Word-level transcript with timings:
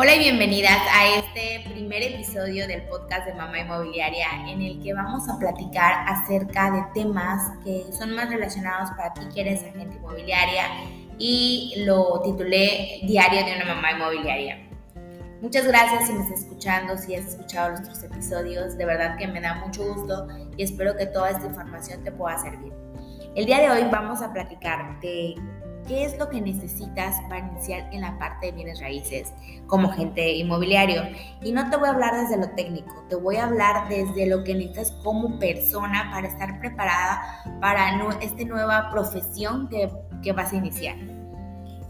Hola 0.00 0.14
y 0.14 0.20
bienvenidas 0.20 0.78
a 0.94 1.08
este 1.16 1.68
primer 1.72 2.00
episodio 2.04 2.68
del 2.68 2.82
podcast 2.82 3.26
de 3.26 3.34
Mamá 3.34 3.58
Inmobiliaria 3.58 4.28
en 4.46 4.62
el 4.62 4.80
que 4.80 4.94
vamos 4.94 5.28
a 5.28 5.36
platicar 5.40 6.04
acerca 6.06 6.70
de 6.70 6.84
temas 6.94 7.50
que 7.64 7.84
son 7.92 8.14
más 8.14 8.30
relacionados 8.30 8.90
para 8.90 9.12
ti 9.12 9.22
que 9.34 9.40
eres 9.40 9.64
agente 9.64 9.96
inmobiliaria 9.96 10.66
y 11.18 11.82
lo 11.84 12.20
titulé 12.22 13.00
Diario 13.08 13.44
de 13.44 13.56
una 13.56 13.74
Mamá 13.74 13.90
Inmobiliaria. 13.90 14.68
Muchas 15.42 15.66
gracias 15.66 16.06
si 16.06 16.12
me 16.12 16.22
estás 16.22 16.42
escuchando, 16.42 16.96
si 16.96 17.16
has 17.16 17.26
escuchado 17.26 17.70
nuestros 17.70 18.00
episodios, 18.04 18.78
de 18.78 18.86
verdad 18.86 19.16
que 19.18 19.26
me 19.26 19.40
da 19.40 19.56
mucho 19.56 19.82
gusto 19.82 20.28
y 20.56 20.62
espero 20.62 20.96
que 20.96 21.06
toda 21.06 21.30
esta 21.30 21.46
información 21.46 22.04
te 22.04 22.12
pueda 22.12 22.38
servir. 22.38 22.72
El 23.34 23.46
día 23.46 23.58
de 23.58 23.70
hoy 23.70 23.88
vamos 23.90 24.22
a 24.22 24.32
platicar 24.32 25.00
de 25.00 25.34
qué 25.88 26.04
es 26.04 26.18
lo 26.18 26.28
que 26.28 26.40
necesitas 26.40 27.16
para 27.28 27.48
iniciar 27.48 27.88
en 27.92 28.02
la 28.02 28.18
parte 28.18 28.46
de 28.46 28.52
bienes 28.52 28.80
raíces 28.80 29.32
como 29.66 29.90
agente 29.90 30.34
inmobiliario. 30.34 31.02
Y 31.42 31.52
no 31.52 31.68
te 31.70 31.76
voy 31.76 31.88
a 31.88 31.92
hablar 31.92 32.14
desde 32.14 32.36
lo 32.36 32.50
técnico, 32.50 32.94
te 33.08 33.16
voy 33.16 33.36
a 33.36 33.46
hablar 33.46 33.88
desde 33.88 34.26
lo 34.26 34.44
que 34.44 34.54
necesitas 34.54 34.92
como 35.02 35.38
persona 35.38 36.10
para 36.12 36.28
estar 36.28 36.60
preparada 36.60 37.42
para 37.60 37.98
esta 38.20 38.44
nueva 38.44 38.90
profesión 38.90 39.68
que, 39.68 39.90
que 40.22 40.32
vas 40.32 40.52
a 40.52 40.56
iniciar. 40.56 40.96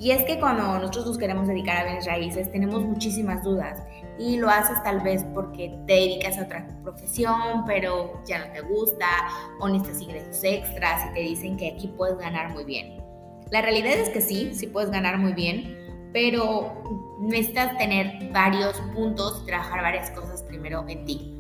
Y 0.01 0.13
es 0.13 0.23
que 0.23 0.39
cuando 0.39 0.79
nosotros 0.79 1.07
nos 1.07 1.19
queremos 1.19 1.49
dedicar 1.49 1.79
a 1.79 1.85
bienes 1.85 2.07
raíces 2.07 2.53
tenemos 2.53 2.85
muchísimas 2.85 3.43
dudas 3.43 3.83
y 4.17 4.37
lo 4.37 4.49
haces 4.49 4.81
tal 4.85 5.01
vez 5.01 5.25
porque 5.35 5.77
te 5.89 5.95
dedicas 5.95 6.39
a 6.39 6.45
otra 6.45 6.69
profesión 6.85 7.65
pero 7.67 8.23
ya 8.25 8.47
no 8.47 8.53
te 8.53 8.61
gusta 8.61 9.07
o 9.59 9.69
necesitas 9.69 10.03
ingresos 10.03 10.45
extras 10.45 11.11
y 11.11 11.15
te 11.15 11.21
dicen 11.21 11.57
que 11.57 11.73
aquí 11.73 11.89
puedes 11.97 12.17
ganar 12.17 12.51
muy 12.51 12.65
bien. 12.65 12.98
La 13.51 13.63
realidad 13.63 13.93
es 13.93 14.11
que 14.11 14.21
sí, 14.21 14.53
sí 14.55 14.67
puedes 14.67 14.91
ganar 14.91 15.19
muy 15.19 15.33
bien, 15.33 16.11
pero 16.13 17.17
necesitas 17.21 17.77
tener 17.79 18.31
varios 18.33 18.81
puntos 18.95 19.45
trabajar 19.47 19.83
varias 19.83 20.11
cosas 20.11 20.43
primero 20.43 20.85
en 20.89 21.05
ti. 21.05 21.35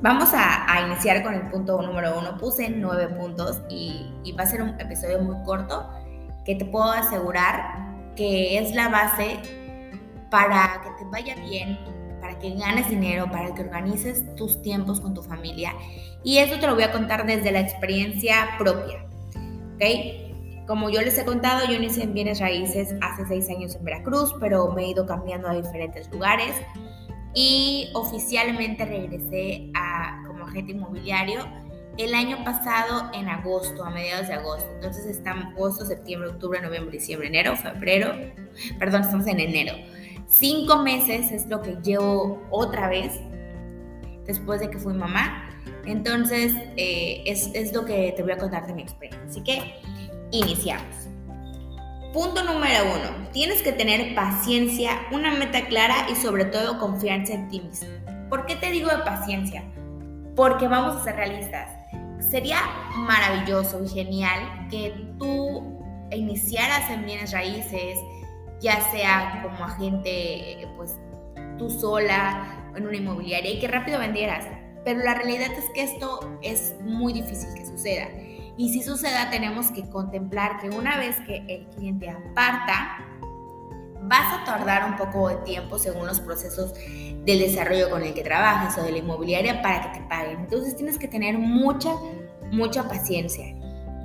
Vamos 0.00 0.30
a, 0.34 0.80
iniciar 0.84 1.22
con 1.22 1.34
el 1.34 1.48
punto 1.48 1.80
número 1.80 2.18
uno. 2.18 2.36
Puse 2.36 2.68
nueve 2.70 3.06
puntos 3.08 3.60
y, 3.68 4.12
y 4.24 4.32
va 4.32 4.42
a 4.42 4.46
ser 4.46 4.62
un 4.62 4.80
episodio 4.80 5.20
muy 5.20 5.36
corto 5.44 5.88
que 6.44 6.56
te 6.56 6.64
puedo 6.64 6.90
asegurar 6.90 8.14
que 8.16 8.58
es 8.58 8.74
la 8.74 8.88
base 8.88 9.38
para 10.28 10.80
que 10.82 11.04
te 11.04 11.10
vaya 11.10 11.36
bien, 11.36 11.78
para 12.20 12.36
que 12.38 12.50
ganes 12.54 12.88
dinero, 12.88 13.30
para 13.30 13.54
que 13.54 13.62
organices 13.62 14.34
tus 14.34 14.60
tiempos 14.60 15.00
con 15.00 15.14
tu 15.14 15.22
familia. 15.22 15.72
Y 16.24 16.38
eso 16.38 16.58
te 16.58 16.66
lo 16.66 16.74
voy 16.74 16.82
a 16.82 16.90
contar 16.90 17.24
desde 17.24 17.52
la 17.52 17.60
experiencia 17.60 18.48
propia. 18.58 19.04
¿Ok? 19.76 20.31
Como 20.66 20.90
yo 20.90 21.00
les 21.02 21.18
he 21.18 21.24
contado, 21.24 21.66
yo 21.66 21.74
inicié 21.74 22.04
en 22.04 22.14
bienes 22.14 22.38
raíces 22.38 22.94
hace 23.00 23.26
seis 23.26 23.48
años 23.50 23.74
en 23.74 23.84
Veracruz, 23.84 24.34
pero 24.40 24.70
me 24.72 24.84
he 24.84 24.90
ido 24.90 25.06
cambiando 25.06 25.48
a 25.48 25.54
diferentes 25.54 26.10
lugares 26.12 26.54
y 27.34 27.90
oficialmente 27.94 28.84
regresé 28.84 29.70
a, 29.74 30.22
como 30.26 30.44
agente 30.44 30.72
inmobiliario 30.72 31.46
el 31.98 32.14
año 32.14 32.42
pasado 32.44 33.10
en 33.12 33.28
agosto, 33.28 33.84
a 33.84 33.90
mediados 33.90 34.28
de 34.28 34.34
agosto. 34.34 34.70
Entonces 34.74 35.06
están 35.06 35.38
agosto, 35.38 35.84
septiembre, 35.84 36.30
octubre, 36.30 36.60
noviembre, 36.60 36.92
diciembre, 36.92 37.28
enero, 37.28 37.56
febrero. 37.56 38.14
Perdón, 38.78 39.02
estamos 39.02 39.26
en 39.26 39.40
enero. 39.40 39.74
Cinco 40.26 40.78
meses 40.78 41.30
es 41.32 41.46
lo 41.48 41.60
que 41.60 41.76
llevo 41.82 42.42
otra 42.50 42.88
vez 42.88 43.20
después 44.24 44.60
de 44.60 44.70
que 44.70 44.78
fui 44.78 44.94
mamá. 44.94 45.48
Entonces 45.84 46.54
eh, 46.76 47.22
es, 47.26 47.50
es 47.54 47.74
lo 47.74 47.84
que 47.84 48.12
te 48.16 48.22
voy 48.22 48.32
a 48.32 48.38
contar 48.38 48.66
de 48.66 48.74
mi 48.74 48.82
experiencia. 48.82 49.22
Así 49.28 49.42
que 49.42 49.74
Iniciamos. 50.32 50.96
Punto 52.14 52.42
número 52.42 52.84
uno. 52.84 53.28
Tienes 53.32 53.60
que 53.60 53.70
tener 53.70 54.14
paciencia, 54.14 54.92
una 55.10 55.30
meta 55.34 55.66
clara 55.66 56.06
y 56.10 56.16
sobre 56.16 56.46
todo 56.46 56.78
confianza 56.78 57.34
en 57.34 57.50
ti 57.50 57.60
mismo. 57.60 57.88
¿Por 58.30 58.46
qué 58.46 58.56
te 58.56 58.70
digo 58.70 58.88
de 58.88 59.04
paciencia? 59.04 59.62
Porque 60.34 60.68
vamos 60.68 60.96
a 60.96 61.04
ser 61.04 61.16
realistas. 61.16 61.70
Sería 62.18 62.56
maravilloso 62.96 63.84
y 63.84 63.88
genial 63.90 64.68
que 64.70 64.94
tú 65.18 65.78
iniciaras 66.10 66.88
en 66.88 67.04
bienes 67.04 67.30
raíces, 67.32 67.98
ya 68.58 68.80
sea 68.90 69.42
como 69.42 69.62
agente, 69.66 70.66
pues 70.78 70.98
tú 71.58 71.68
sola 71.68 72.72
en 72.74 72.86
una 72.86 72.96
inmobiliaria 72.96 73.50
y 73.50 73.60
que 73.60 73.68
rápido 73.68 73.98
vendieras. 73.98 74.46
Pero 74.82 75.00
la 75.00 75.12
realidad 75.12 75.52
es 75.52 75.68
que 75.74 75.82
esto 75.82 76.38
es 76.40 76.74
muy 76.80 77.12
difícil 77.12 77.52
que 77.54 77.66
suceda. 77.66 78.08
Y 78.56 78.68
si 78.72 78.82
suceda, 78.82 79.30
tenemos 79.30 79.70
que 79.70 79.88
contemplar 79.88 80.60
que 80.60 80.68
una 80.68 80.98
vez 80.98 81.16
que 81.26 81.44
el 81.48 81.66
cliente 81.68 82.10
aparta, 82.10 82.98
vas 84.02 84.40
a 84.40 84.44
tardar 84.44 84.90
un 84.90 84.96
poco 84.96 85.28
de 85.28 85.36
tiempo 85.36 85.78
según 85.78 86.06
los 86.06 86.20
procesos 86.20 86.74
del 86.74 87.38
desarrollo 87.38 87.88
con 87.88 88.02
el 88.02 88.12
que 88.14 88.22
trabajes 88.22 88.76
o 88.76 88.84
de 88.84 88.92
la 88.92 88.98
inmobiliaria 88.98 89.62
para 89.62 89.92
que 89.92 90.00
te 90.00 90.04
paguen. 90.06 90.40
Entonces 90.40 90.76
tienes 90.76 90.98
que 90.98 91.08
tener 91.08 91.38
mucha, 91.38 91.94
mucha 92.50 92.88
paciencia. 92.88 93.54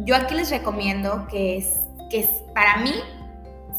Yo 0.05 0.15
aquí 0.15 0.35
les 0.35 0.49
recomiendo 0.49 1.27
que 1.27 1.57
es, 1.57 1.79
que 2.09 2.19
es, 2.19 2.29
para 2.53 2.77
mí, 2.77 2.93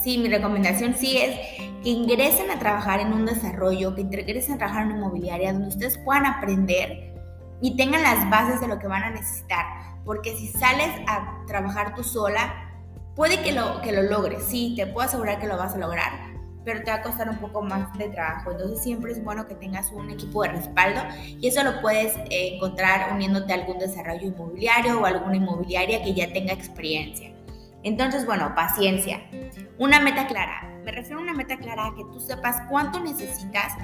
sí, 0.02 0.18
mi 0.18 0.28
recomendación 0.28 0.94
sí 0.94 1.16
es 1.16 1.36
que 1.82 1.90
ingresen 1.90 2.50
a 2.50 2.58
trabajar 2.58 3.00
en 3.00 3.12
un 3.12 3.24
desarrollo, 3.24 3.94
que 3.94 4.02
ingresen 4.02 4.54
a 4.54 4.58
trabajar 4.58 4.82
en 4.82 4.88
una 4.88 4.98
inmobiliaria 4.98 5.52
donde 5.52 5.68
ustedes 5.68 5.96
puedan 5.98 6.26
aprender 6.26 7.14
y 7.60 7.76
tengan 7.76 8.02
las 8.02 8.28
bases 8.28 8.60
de 8.60 8.68
lo 8.68 8.78
que 8.78 8.88
van 8.88 9.04
a 9.04 9.10
necesitar 9.10 9.87
porque 10.08 10.34
si 10.38 10.46
sales 10.46 10.88
a 11.06 11.44
trabajar 11.46 11.94
tú 11.94 12.02
sola, 12.02 12.72
puede 13.14 13.42
que 13.42 13.52
lo, 13.52 13.82
que 13.82 13.92
lo 13.92 14.04
logres, 14.04 14.42
sí, 14.42 14.72
te 14.74 14.86
puedo 14.86 15.06
asegurar 15.06 15.38
que 15.38 15.46
lo 15.46 15.58
vas 15.58 15.74
a 15.74 15.76
lograr, 15.76 16.12
pero 16.64 16.82
te 16.82 16.90
va 16.90 16.96
a 16.96 17.02
costar 17.02 17.28
un 17.28 17.36
poco 17.36 17.60
más 17.60 17.92
de 17.98 18.08
trabajo. 18.08 18.52
Entonces 18.52 18.82
siempre 18.82 19.12
es 19.12 19.22
bueno 19.22 19.46
que 19.46 19.54
tengas 19.54 19.92
un 19.92 20.08
equipo 20.08 20.44
de 20.44 20.48
respaldo 20.48 21.02
y 21.26 21.46
eso 21.46 21.62
lo 21.62 21.82
puedes 21.82 22.16
eh, 22.30 22.54
encontrar 22.54 23.12
uniéndote 23.12 23.52
a 23.52 23.56
algún 23.56 23.78
desarrollo 23.78 24.28
inmobiliario 24.28 24.98
o 24.98 25.04
alguna 25.04 25.36
inmobiliaria 25.36 26.02
que 26.02 26.14
ya 26.14 26.32
tenga 26.32 26.54
experiencia. 26.54 27.30
Entonces, 27.82 28.24
bueno, 28.24 28.54
paciencia. 28.54 29.20
Una 29.76 30.00
meta 30.00 30.26
clara. 30.26 30.80
Me 30.86 30.90
refiero 30.90 31.18
a 31.18 31.22
una 31.22 31.34
meta 31.34 31.58
clara 31.58 31.88
a 31.88 31.94
que 31.94 32.04
tú 32.04 32.18
sepas 32.18 32.62
cuánto 32.70 32.98
necesitas 32.98 33.74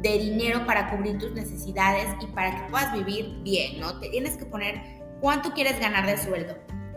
de 0.00 0.18
dinero 0.18 0.66
para 0.66 0.88
cubrir 0.88 1.18
tus 1.18 1.32
necesidades 1.32 2.06
y 2.20 2.26
para 2.26 2.54
que 2.54 2.70
puedas 2.70 2.92
vivir 2.92 3.40
bien, 3.42 3.80
¿no? 3.80 3.98
Te 3.98 4.08
tienes 4.10 4.36
que 4.36 4.46
poner 4.46 5.02
cuánto 5.20 5.52
quieres 5.52 5.80
ganar 5.80 6.06
de 6.06 6.16
sueldo. 6.18 6.54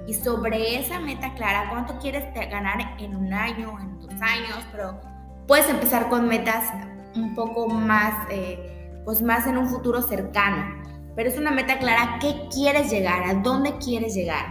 Y 0.07 0.13
sobre 0.13 0.79
esa 0.79 0.99
meta 0.99 1.33
clara, 1.33 1.69
cuánto 1.69 1.97
quieres 1.99 2.33
ganar 2.33 2.95
en 2.99 3.15
un 3.15 3.33
año, 3.33 3.77
en 3.79 3.99
dos 3.99 4.13
años, 4.21 4.65
pero 4.71 4.99
puedes 5.47 5.69
empezar 5.69 6.09
con 6.09 6.27
metas 6.27 6.71
un 7.15 7.35
poco 7.35 7.67
más, 7.67 8.13
eh, 8.29 9.01
pues 9.03 9.21
más 9.21 9.47
en 9.47 9.57
un 9.57 9.67
futuro 9.67 10.01
cercano. 10.01 10.83
Pero 11.15 11.29
es 11.29 11.37
una 11.37 11.51
meta 11.51 11.79
clara, 11.79 12.19
¿qué 12.21 12.47
quieres 12.53 12.91
llegar? 12.91 13.23
¿A 13.23 13.33
dónde 13.33 13.77
quieres 13.79 14.13
llegar? 14.13 14.45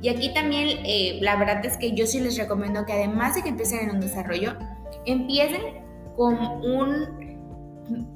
Y 0.00 0.08
aquí 0.08 0.32
también 0.34 0.80
eh, 0.84 1.18
la 1.20 1.36
verdad 1.36 1.64
es 1.64 1.76
que 1.76 1.92
yo 1.92 2.06
sí 2.06 2.20
les 2.20 2.36
recomiendo 2.36 2.84
que 2.84 2.92
además 2.92 3.34
de 3.34 3.42
que 3.42 3.50
empiecen 3.50 3.88
en 3.88 3.96
un 3.96 4.00
desarrollo, 4.00 4.54
empiecen 5.04 5.82
con 6.16 6.34
un 6.36 7.21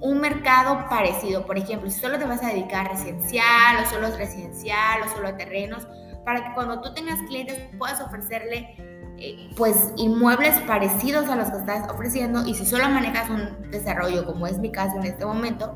un 0.01 0.21
mercado 0.21 0.89
parecido. 0.89 1.47
Por 1.47 1.59
ejemplo, 1.59 1.91
si 1.91 2.01
solo 2.01 2.19
te 2.19 2.25
vas 2.25 2.43
a 2.43 2.49
dedicar 2.49 2.87
a 2.87 2.91
residencial 2.91 3.83
o 3.83 3.89
solo 3.89 4.07
es 4.09 4.17
residencial 4.17 5.03
o 5.03 5.09
solo 5.15 5.29
a 5.29 5.37
terrenos, 5.37 5.87
para 6.25 6.45
que 6.45 6.55
cuando 6.55 6.81
tú 6.81 6.93
tengas 6.95 7.21
clientes 7.23 7.61
puedas 7.79 8.01
ofrecerle 8.01 8.75
eh, 9.19 9.51
pues 9.57 9.93
inmuebles 9.97 10.59
parecidos 10.67 11.29
a 11.29 11.37
los 11.37 11.51
que 11.51 11.57
estás 11.57 11.89
ofreciendo 11.91 12.47
y 12.47 12.55
si 12.55 12.67
solo 12.67 12.87
manejas 12.91 13.31
un 13.31 13.71
desarrollo 13.71 14.27
como 14.27 14.47
es 14.47 14.59
mi 14.59 14.71
caso 14.71 14.97
en 14.97 15.05
este 15.07 15.25
momento, 15.25 15.75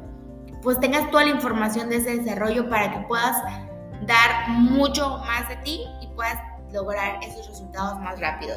pues 0.63 0.79
tengas 0.79 1.11
toda 1.11 1.25
la 1.25 1.31
información 1.31 1.89
de 1.89 1.97
ese 1.97 2.19
desarrollo 2.19 2.69
para 2.69 2.93
que 2.93 3.07
puedas 3.07 3.37
dar 4.07 4.51
mucho 4.51 5.19
más 5.19 5.49
de 5.49 5.57
ti 5.57 5.81
y 6.03 6.09
puedas 6.09 6.37
lograr 6.73 7.19
esos 7.23 7.47
resultados 7.49 7.99
más 8.01 8.21
rápido. 8.21 8.57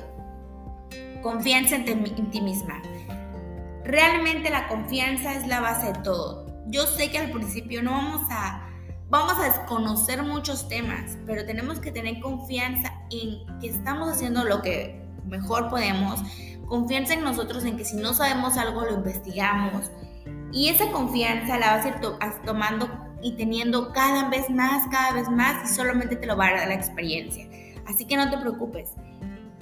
Confianza 1.21 1.77
en 1.77 2.29
ti 2.29 2.41
misma. 2.41 2.81
Realmente 3.83 4.49
la 4.49 4.67
confianza 4.67 5.33
es 5.33 5.47
la 5.47 5.59
base 5.59 5.93
de 5.93 5.99
todo. 5.99 6.45
Yo 6.67 6.85
sé 6.87 7.11
que 7.11 7.17
al 7.17 7.31
principio 7.31 7.83
no 7.83 7.91
vamos 7.91 8.21
a 8.29 8.69
vamos 9.13 9.33
a 9.37 9.43
desconocer 9.43 10.23
muchos 10.23 10.67
temas, 10.67 11.19
pero 11.27 11.45
tenemos 11.45 11.79
que 11.79 11.91
tener 11.91 12.19
confianza 12.19 12.91
en 13.11 13.59
que 13.59 13.67
estamos 13.67 14.09
haciendo 14.09 14.43
lo 14.43 14.63
que 14.63 15.05
mejor 15.27 15.69
podemos, 15.69 16.19
confianza 16.67 17.13
en 17.13 17.23
nosotros 17.23 17.63
en 17.63 17.77
que 17.77 17.85
si 17.85 17.95
no 17.95 18.15
sabemos 18.15 18.57
algo 18.57 18.81
lo 18.81 18.95
investigamos 18.95 19.91
y 20.51 20.69
esa 20.69 20.91
confianza 20.91 21.59
la 21.59 21.75
vas 21.75 21.85
a 21.85 21.89
ir 21.89 21.95
tomando 22.43 22.89
y 23.21 23.33
teniendo 23.33 23.91
cada 23.93 24.29
vez 24.29 24.49
más, 24.49 24.87
cada 24.89 25.13
vez 25.13 25.29
más 25.29 25.69
y 25.69 25.75
solamente 25.75 26.15
te 26.15 26.25
lo 26.25 26.35
va 26.35 26.47
a 26.47 26.53
dar 26.53 26.67
la 26.67 26.73
experiencia. 26.73 27.47
Así 27.85 28.05
que 28.05 28.17
no 28.17 28.31
te 28.31 28.37
preocupes 28.39 28.95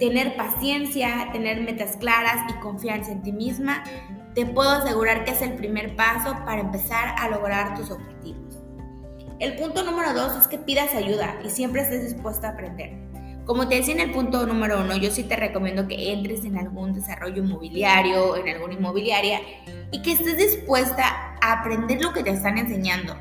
tener 0.02 0.36
paciencia, 0.36 1.30
tener 1.32 1.62
metas 1.62 1.96
claras 1.98 2.52
y 2.52 2.60
confianza 2.60 3.12
en 3.12 3.22
ti 3.22 3.32
misma, 3.32 3.84
te 4.34 4.48
puedo 4.48 4.72
asegurar 4.72 5.26
que 5.26 5.32
es 5.32 5.44
el 5.44 5.54
primer 5.54 5.96
paso 5.96 6.36
para 6.44 6.60
empezar 6.60 7.14
a 7.20 7.30
lograr 7.30 7.76
tus 7.76 7.92
objetivos. 7.92 8.58
El 9.38 9.58
punto 9.58 9.84
número 9.84 10.16
dos 10.16 10.36
es 10.36 10.48
que 10.48 10.58
pidas 10.58 10.96
ayuda 10.96 11.36
y 11.46 11.52
siempre 11.52 11.84
estés 11.84 12.04
dispuesta 12.04 12.48
a 12.48 12.52
aprender. 12.54 12.98
Como 13.46 13.68
te 13.68 13.76
decía 13.76 13.94
en 13.94 14.00
el 14.00 14.12
punto 14.12 14.48
número 14.48 14.82
uno, 14.82 14.98
yo 14.98 15.12
sí 15.12 15.22
te 15.22 15.36
recomiendo 15.36 15.88
que 15.88 16.12
entres 16.12 16.46
en 16.46 16.58
algún 16.58 16.94
desarrollo 16.94 17.44
inmobiliario, 17.44 18.36
en 18.38 18.56
alguna 18.56 18.74
inmobiliaria 18.74 19.40
y 19.92 20.02
que 20.02 20.14
estés 20.14 20.36
dispuesta 20.36 21.36
a 21.44 21.60
aprender 21.60 22.02
lo 22.02 22.12
que 22.12 22.24
te 22.24 22.32
están 22.32 22.58
enseñando. 22.58 23.16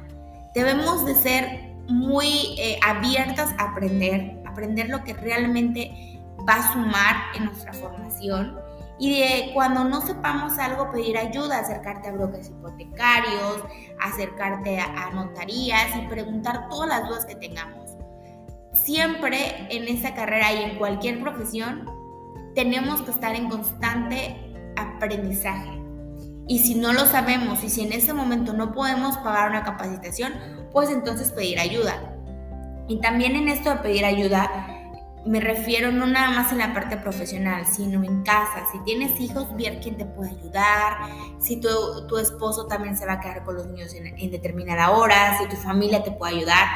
Debemos 0.54 1.04
de 1.04 1.14
ser 1.14 1.74
muy 1.88 2.58
eh, 2.58 2.78
abiertas 2.82 3.54
a 3.58 3.72
aprender, 3.72 4.40
aprender 4.46 4.88
lo 4.88 5.04
que 5.04 5.12
realmente 5.12 6.19
va 6.50 6.56
a 6.56 6.73
sumar 6.73 7.17
en 7.37 7.44
nuestra 7.44 7.73
formación 7.73 8.58
y 8.99 9.20
de 9.20 9.50
cuando 9.55 9.85
no 9.85 10.00
sepamos 10.02 10.58
algo 10.58 10.91
pedir 10.91 11.17
ayuda, 11.17 11.61
acercarte 11.61 12.08
a 12.08 12.12
brokers 12.12 12.49
hipotecarios, 12.49 13.62
acercarte 14.00 14.81
a 14.81 15.11
notarías 15.12 15.97
y 15.97 16.08
preguntar 16.08 16.69
todas 16.69 16.88
las 16.88 17.08
dudas 17.08 17.25
que 17.25 17.37
tengamos 17.37 17.81
siempre 18.73 19.67
en 19.70 19.88
esta 19.88 20.14
carrera 20.14 20.52
y 20.52 20.62
en 20.64 20.79
cualquier 20.79 21.20
profesión 21.20 21.88
tenemos 22.55 23.02
que 23.02 23.11
estar 23.11 23.35
en 23.35 23.49
constante 23.49 24.37
aprendizaje. 24.76 25.79
Y 26.49 26.58
si 26.61 26.75
no 26.75 26.93
lo 26.93 27.06
sabemos 27.06 27.62
y 27.62 27.70
si 27.70 27.82
en 27.82 27.93
ese 27.93 28.12
momento 28.12 28.52
no 28.52 28.73
podemos 28.73 29.17
pagar 29.19 29.50
una 29.50 29.62
capacitación, 29.62 30.32
pues 30.73 30.91
entonces 30.91 31.31
pedir 31.31 31.61
ayuda. 31.61 32.17
Y 32.88 33.00
también 33.00 33.37
en 33.37 33.49
esto 33.49 33.70
de 33.70 33.76
pedir 33.76 34.05
ayuda, 34.05 34.50
me 35.26 35.40
refiero 35.40 35.93
no 35.93 36.06
nada 36.06 36.31
más 36.31 36.52
en 36.52 36.58
la 36.58 36.72
parte 36.72 36.96
profesional, 36.96 37.67
sino 37.67 38.02
en 38.02 38.22
casa. 38.22 38.64
Si 38.72 38.78
tienes 38.84 39.20
hijos, 39.20 39.55
ver 39.56 39.81
quién 39.81 39.96
te 39.96 40.05
puede 40.05 40.31
ayudar. 40.31 40.99
Si 41.38 41.61
tu, 41.61 42.06
tu 42.06 42.19
esposo 42.19 42.67
también 42.67 42.96
se 42.96 43.06
va 43.06 43.14
a 43.14 43.20
quedar 43.20 43.44
con 43.44 43.55
los 43.56 43.67
niños 43.67 43.94
en, 43.94 44.06
en 44.06 44.31
determinada 44.31 44.90
hora, 44.90 45.38
si 45.38 45.49
tu 45.49 45.56
familia 45.56 46.02
te 46.02 46.11
puede 46.12 46.37
ayudar 46.37 46.69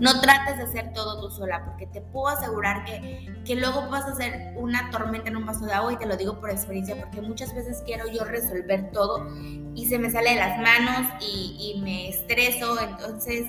no 0.00 0.18
trates 0.22 0.56
de 0.56 0.64
hacer 0.64 0.92
todo 0.94 1.20
tú 1.20 1.30
sola, 1.30 1.62
porque 1.66 1.86
te 1.86 2.00
puedo 2.00 2.28
asegurar 2.28 2.84
que, 2.84 3.28
que 3.44 3.54
luego 3.54 3.88
vas 3.90 4.04
a 4.06 4.12
hacer 4.12 4.54
una 4.56 4.90
tormenta 4.90 5.28
en 5.28 5.36
un 5.36 5.44
vaso 5.44 5.66
de 5.66 5.74
agua 5.74 5.92
y 5.92 5.96
te 5.96 6.06
lo 6.06 6.16
digo 6.16 6.40
por 6.40 6.50
experiencia, 6.50 6.96
porque 6.96 7.20
muchas 7.20 7.54
veces 7.54 7.82
quiero 7.84 8.10
yo 8.10 8.24
resolver 8.24 8.90
todo 8.92 9.28
y 9.74 9.86
se 9.86 9.98
me 9.98 10.10
sale 10.10 10.30
de 10.30 10.36
las 10.36 10.58
manos 10.58 11.12
y, 11.20 11.74
y 11.76 11.82
me 11.82 12.08
estreso, 12.08 12.80
entonces, 12.80 13.46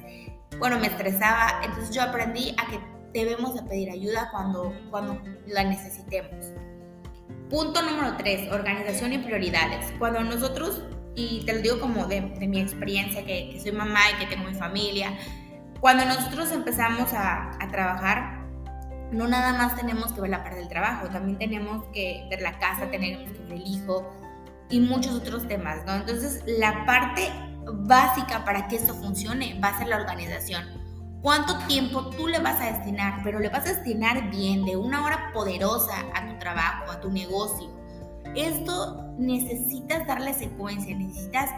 bueno, 0.60 0.78
me 0.78 0.88
estresaba, 0.88 1.62
entonces 1.64 1.96
yo 1.96 2.02
aprendí 2.02 2.54
a 2.58 2.70
que 2.70 2.80
debemos 3.13 3.56
de 3.56 3.63
pedir 3.63 3.90
ayuda 3.92 4.30
cuando, 4.31 4.74
cuando 4.90 5.22
la 5.48 5.63
necesitemos. 5.63 6.54
Punto 7.50 7.81
número 7.81 8.16
3, 8.18 8.52
organización 8.52 9.13
y 9.13 9.18
prioridades. 9.19 9.92
Cuando 10.00 10.22
nosotros, 10.22 10.84
y 11.16 11.46
te 11.46 11.54
lo 11.54 11.62
digo 11.62 11.80
como 11.80 12.08
de, 12.08 12.22
de 12.22 12.48
mi 12.48 12.62
experiencia, 12.62 13.25
que, 13.25 13.50
que 13.52 13.60
soy 13.60 13.74
mamá 13.74 14.00
y 14.16 14.19
que 14.19 14.34
tengo 14.34 14.48
mi 14.48 14.56
familia, 14.56 15.18
cuando 15.81 16.06
nosotros 16.06 16.52
empezamos 16.52 17.12
a, 17.13 17.58
trabajar, 17.72 18.46
no 19.12 19.28
nada 19.28 19.54
más 19.54 19.75
tenemos 19.75 20.13
que 20.13 20.22
ver 20.22 20.30
la 20.30 20.44
parte 20.44 20.60
del 20.60 20.69
trabajo, 20.69 21.10
también 21.10 21.40
tenemos 21.40 21.84
que 21.92 22.28
ver 22.30 22.42
la 22.42 22.60
casa, 22.60 22.90
tenemos 22.92 23.31
que 23.31 23.40
ver 23.40 23.54
el 23.54 23.68
hijo 23.68 24.16
y 24.69 24.80
muchos 24.80 25.16
otros 25.16 25.48
temas, 25.48 25.84
¿no? 25.88 25.96
Entonces, 25.96 26.44
la 26.46 26.86
parte 26.86 27.30
básica 27.66 28.46
para 28.46 28.68
que 28.68 28.75
esto 28.75 28.94
funcione 28.94 29.60
va 29.60 29.69
a 29.69 29.78
ser 29.80 29.88
la 29.88 29.98
organización. 29.98 30.81
¿Cuánto 31.22 31.56
tiempo 31.68 32.10
tú 32.10 32.28
le 32.28 32.40
vas 32.40 32.60
a 32.60 32.72
destinar? 32.72 33.22
Pero 33.24 33.40
le 33.40 33.50
vas 33.50 33.66
a 33.68 33.74
destinar 33.74 34.32
bien, 34.32 34.66
de 34.66 34.76
una 34.76 35.06
hora 35.06 35.32
poderosa 35.34 35.94
a 36.16 36.28
tu 36.28 36.40
trabajo, 36.40 36.92
a 36.92 37.00
tu 37.00 37.12
negocio. 37.12 37.70
Esto 38.36 39.14
necesitas 39.20 40.08
darle 40.08 40.34
secuencia, 40.34 40.96
necesitas 40.98 41.52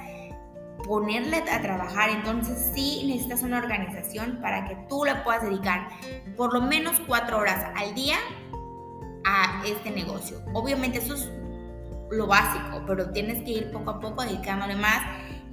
ponerle 0.85 1.37
a 1.49 1.61
trabajar, 1.61 2.09
entonces 2.09 2.71
sí 2.73 3.03
necesitas 3.07 3.41
una 3.41 3.59
organización 3.59 4.39
para 4.41 4.67
que 4.67 4.75
tú 4.89 5.05
le 5.05 5.15
puedas 5.15 5.43
dedicar 5.43 5.87
por 6.35 6.53
lo 6.53 6.61
menos 6.61 6.99
cuatro 7.07 7.37
horas 7.37 7.71
al 7.77 7.95
día 7.95 8.17
a 9.23 9.63
este 9.65 9.91
negocio. 9.91 10.41
Obviamente 10.53 10.97
eso 10.97 11.13
es 11.13 11.31
lo 12.11 12.27
básico, 12.27 12.83
pero 12.85 13.11
tienes 13.11 13.43
que 13.43 13.51
ir 13.51 13.71
poco 13.71 13.91
a 13.91 13.99
poco 14.01 14.23
dedicándole 14.23 14.75
más 14.75 15.01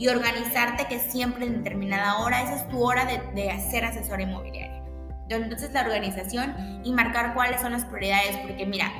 y 0.00 0.08
organizarte 0.08 0.86
que 0.86 0.98
siempre 0.98 1.44
en 1.44 1.62
determinada 1.62 2.20
hora, 2.20 2.42
esa 2.42 2.56
es 2.56 2.68
tu 2.70 2.82
hora 2.82 3.04
de, 3.04 3.20
de 3.34 3.50
hacer 3.50 3.84
asesora 3.84 4.22
inmobiliaria. 4.22 4.82
Entonces 5.28 5.70
la 5.72 5.82
organización 5.82 6.80
y 6.82 6.92
marcar 6.92 7.34
cuáles 7.34 7.60
son 7.60 7.72
las 7.72 7.84
prioridades, 7.84 8.38
porque 8.38 8.64
mira, 8.64 8.90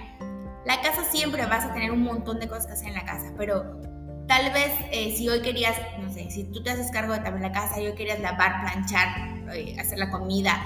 la 0.67 0.79
casa 0.83 1.03
siempre 1.11 1.47
vas 1.47 1.65
a 1.65 1.73
tener 1.73 1.91
un 1.91 2.03
montón 2.03 2.39
de 2.39 2.49
cosas 2.49 2.67
que 2.67 2.73
hacer 2.75 2.89
en 2.89 2.95
la 2.95 3.05
casa, 3.05 3.33
pero 3.39 3.81
Tal 4.31 4.53
vez 4.53 4.71
eh, 4.93 5.13
si 5.17 5.29
hoy 5.29 5.43
querías, 5.43 5.77
no 5.99 6.09
sé, 6.09 6.31
si 6.31 6.45
tú 6.45 6.63
te 6.63 6.71
haces 6.71 6.93
cargo 6.93 7.15
de 7.15 7.19
también 7.19 7.43
la 7.43 7.51
casa 7.51 7.81
y 7.81 7.89
hoy 7.89 7.95
querías 7.97 8.21
lavar, 8.21 8.61
planchar, 8.61 9.09
eh, 9.53 9.75
hacer 9.81 9.99
la 9.99 10.09
comida, 10.09 10.57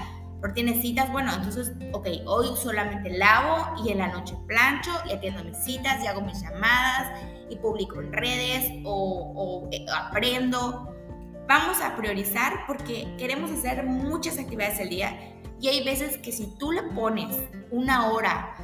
pero 0.45 0.53
tienes 0.53 0.79
citas, 0.83 1.11
bueno, 1.11 1.33
entonces, 1.33 1.71
ok, 1.91 2.07
hoy 2.27 2.49
solamente 2.55 3.09
lavo 3.17 3.83
y 3.83 3.89
en 3.89 3.97
la 3.97 4.09
noche 4.09 4.37
plancho 4.45 4.91
y 5.09 5.11
atiendo 5.11 5.43
mis 5.43 5.57
citas 5.57 6.03
y 6.03 6.05
hago 6.05 6.21
mis 6.21 6.39
llamadas 6.39 7.19
y 7.49 7.55
publico 7.55 7.99
en 7.99 8.13
redes 8.13 8.71
o, 8.83 9.33
o 9.35 9.69
eh, 9.71 9.83
aprendo. 9.91 10.95
Vamos 11.47 11.81
a 11.81 11.95
priorizar 11.95 12.59
porque 12.67 13.11
queremos 13.17 13.49
hacer 13.49 13.87
muchas 13.87 14.37
actividades 14.37 14.79
al 14.79 14.89
día 14.89 15.17
y 15.59 15.67
hay 15.67 15.83
veces 15.83 16.19
que 16.19 16.31
si 16.31 16.45
tú 16.59 16.71
le 16.71 16.83
pones 16.93 17.35
una 17.71 18.11
hora 18.11 18.55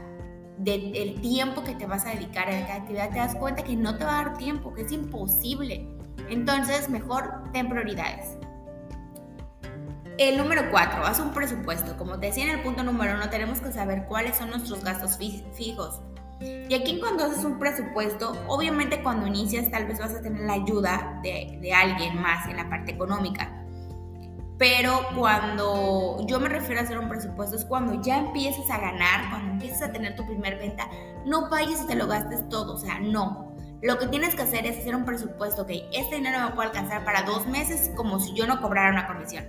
del 0.60 1.19
tiempo 1.19 1.63
que 1.63 1.74
te 1.74 1.88
vas 1.88 2.06
a 2.06 2.12
dedicar 2.12 2.48
a 2.48 2.62
cada 2.62 2.75
actividad, 2.75 3.10
te 3.10 3.18
das 3.18 3.33
cuenta 3.33 3.63
que 3.63 3.75
no 3.75 3.98
te 3.98 4.04
va 4.04 4.19
a 4.19 4.25
dar 4.25 4.38
tiempo, 4.38 4.72
que 4.72 4.83
es 4.83 4.92
imposible. 4.92 5.88
Entonces, 6.30 6.89
mejor 6.89 7.42
ten 7.54 7.69
prioridades. 7.69 8.38
El 10.21 10.38
número 10.38 10.69
cuatro, 10.69 11.03
haz 11.03 11.19
un 11.19 11.31
presupuesto. 11.31 11.97
Como 11.97 12.19
te 12.19 12.27
decía 12.27 12.44
en 12.44 12.51
el 12.51 12.62
punto 12.62 12.83
número 12.83 13.15
uno, 13.15 13.31
tenemos 13.31 13.59
que 13.59 13.71
saber 13.71 14.06
cuáles 14.07 14.38
son 14.38 14.51
nuestros 14.51 14.83
gastos 14.83 15.18
fijos. 15.18 16.00
Y 16.39 16.75
aquí 16.75 17.00
cuando 17.00 17.23
haces 17.23 17.44
un 17.44 17.57
presupuesto, 17.57 18.33
obviamente 18.47 19.01
cuando 19.01 19.25
inicias 19.25 19.71
tal 19.71 19.88
vez 19.88 19.97
vas 19.97 20.13
a 20.13 20.21
tener 20.21 20.41
la 20.44 20.53
ayuda 20.53 21.19
de, 21.23 21.73
alguien 21.73 22.21
más 22.21 22.47
en 22.47 22.57
la 22.57 22.69
parte 22.69 22.91
económica 22.91 23.57
pero 24.59 25.00
cuando 25.18 26.23
yo 26.27 26.39
me 26.39 26.47
refiero 26.47 26.81
a 26.81 26.83
hacer 26.83 27.00
un 27.00 27.09
presupuesto 27.09 27.56
es 27.56 27.65
cuando 27.65 28.00
ya 28.03 28.19
empiezas 28.19 28.69
a 28.69 28.77
ganar, 28.77 29.31
cuando 29.31 29.53
empiezas 29.53 29.81
a 29.81 29.91
tener 29.91 30.15
tu 30.15 30.23
primer 30.23 30.59
venta, 30.59 30.88
no 31.25 31.50
vayas 31.50 31.81
y 31.81 31.88
te 31.88 31.95
lo 31.95 32.06
gastes 32.06 32.47
todo, 32.47 32.75
o 32.75 32.77
sea, 32.77 33.00
no. 33.00 33.56
Lo 33.81 33.97
que 33.97 34.06
tienes 34.06 34.35
que 34.35 34.44
hacer 34.44 34.68
es 34.68 34.77
hacer 34.77 34.95
un 34.95 35.03
presupuesto, 35.03 35.63
ok, 35.63 35.71
este 35.94 36.18
dinero 36.18 36.38
me 36.41 36.51
puede 36.51 36.68
alcanzar 36.68 37.03
para 37.03 37.23
dos 37.23 37.47
meses 37.47 37.89
como 37.95 38.19
si 38.19 38.35
yo 38.35 38.45
no 38.45 38.62
cobrara 38.62 38.91
una 38.91 39.07
comisión. 39.07 39.45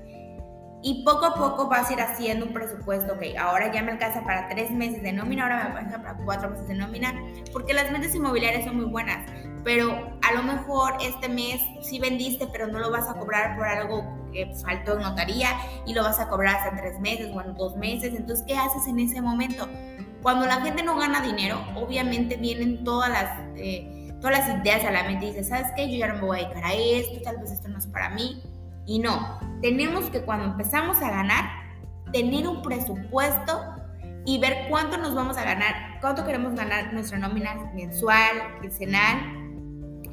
Y 0.82 1.04
poco 1.04 1.26
a 1.26 1.34
poco 1.34 1.68
vas 1.68 1.90
a 1.90 1.92
ir 1.92 2.00
haciendo 2.00 2.46
un 2.46 2.52
presupuesto, 2.52 3.14
ok, 3.14 3.22
ahora 3.38 3.72
ya 3.72 3.82
me 3.82 3.92
alcanza 3.92 4.24
para 4.24 4.48
tres 4.48 4.70
meses 4.72 5.02
de 5.02 5.12
nómina, 5.12 5.44
ahora 5.44 5.56
me 5.56 5.62
alcanza 5.62 6.02
para 6.02 6.16
cuatro 6.24 6.50
meses 6.50 6.66
de 6.66 6.74
nómina, 6.74 7.14
porque 7.52 7.72
las 7.72 7.92
ventas 7.92 8.14
inmobiliarias 8.14 8.64
son 8.64 8.76
muy 8.76 8.86
buenas, 8.86 9.24
pero 9.64 10.18
a 10.22 10.34
lo 10.34 10.42
mejor 10.42 10.94
este 11.00 11.28
mes 11.28 11.60
sí 11.82 12.00
vendiste, 12.00 12.48
pero 12.48 12.66
no 12.66 12.80
lo 12.80 12.90
vas 12.90 13.08
a 13.08 13.14
cobrar 13.14 13.56
por 13.56 13.66
algo 13.66 14.22
que 14.32 14.52
faltó 14.62 14.94
en 14.94 15.02
notaría 15.02 15.50
y 15.86 15.94
lo 15.94 16.02
vas 16.02 16.18
a 16.18 16.28
cobrar 16.28 16.56
hasta 16.56 16.76
tres 16.76 16.98
meses 16.98 17.30
o 17.32 17.52
dos 17.52 17.76
meses. 17.76 18.14
Entonces, 18.14 18.44
¿qué 18.46 18.56
haces 18.56 18.86
en 18.88 18.98
ese 18.98 19.20
momento? 19.20 19.68
Cuando 20.22 20.46
la 20.46 20.60
gente 20.62 20.82
no 20.82 20.96
gana 20.96 21.20
dinero, 21.20 21.64
obviamente 21.76 22.36
vienen 22.36 22.82
todas 22.82 23.10
las, 23.10 23.40
eh, 23.56 24.12
todas 24.20 24.38
las 24.38 24.62
ideas 24.62 24.84
a 24.84 24.90
la 24.90 25.04
mente 25.04 25.26
y 25.26 25.28
dices, 25.28 25.48
¿sabes 25.48 25.68
qué? 25.76 25.90
Yo 25.90 25.98
ya 25.98 26.08
no 26.08 26.14
me 26.14 26.20
voy 26.22 26.40
a 26.40 26.42
dedicar 26.42 26.64
a 26.64 26.74
esto, 26.74 27.20
tal 27.22 27.38
vez 27.38 27.52
esto 27.52 27.68
no 27.68 27.78
es 27.78 27.86
para 27.86 28.10
mí. 28.10 28.42
Y 28.86 28.98
no, 28.98 29.38
tenemos 29.60 30.10
que 30.10 30.22
cuando 30.22 30.46
empezamos 30.46 31.00
a 31.02 31.10
ganar, 31.10 31.44
tener 32.12 32.46
un 32.46 32.62
presupuesto 32.62 33.60
y 34.24 34.38
ver 34.38 34.66
cuánto 34.68 34.98
nos 34.98 35.14
vamos 35.14 35.36
a 35.36 35.44
ganar, 35.44 35.98
cuánto 36.00 36.24
queremos 36.24 36.54
ganar 36.54 36.92
nuestra 36.92 37.18
nómina 37.18 37.72
mensual, 37.74 38.60
quincenal, 38.60 39.42